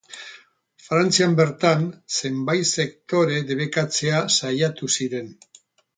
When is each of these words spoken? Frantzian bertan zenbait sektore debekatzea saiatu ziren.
Frantzian 0.85 1.35
bertan 1.39 1.83
zenbait 2.21 2.71
sektore 2.85 3.39
debekatzea 3.53 4.23
saiatu 4.41 4.91
ziren. 4.99 5.33